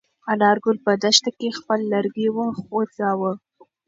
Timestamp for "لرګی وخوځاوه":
1.93-3.31